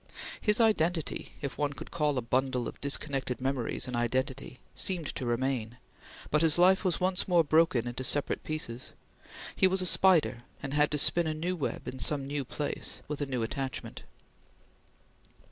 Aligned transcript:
His 0.41 0.59
identity, 0.59 1.33
if 1.41 1.59
one 1.59 1.73
could 1.73 1.91
call 1.91 2.17
a 2.17 2.23
bundle 2.23 2.67
of 2.67 2.81
disconnected 2.81 3.39
memories 3.39 3.87
an 3.87 3.95
identity, 3.95 4.59
seemed 4.73 5.13
to 5.13 5.27
remain; 5.27 5.77
but 6.31 6.41
his 6.41 6.57
life 6.57 6.83
was 6.83 6.99
once 6.99 7.27
more 7.27 7.43
broken 7.43 7.85
into 7.87 8.03
separate 8.03 8.43
pieces; 8.43 8.93
he 9.55 9.67
was 9.67 9.79
a 9.83 9.85
spider 9.85 10.41
and 10.63 10.73
had 10.73 10.89
to 10.89 10.97
spin 10.97 11.27
a 11.27 11.35
new 11.35 11.55
web 11.55 11.87
in 11.87 11.99
some 11.99 12.25
new 12.25 12.43
place 12.43 13.03
with 13.07 13.21
a 13.21 13.27
new 13.27 13.43
attachment. 13.43 14.01